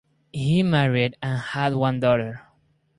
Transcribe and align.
He 0.33 0.63
married 0.63 1.15
and 1.21 1.37
had 1.37 1.75
one 1.75 1.99
daughter. 1.99 2.41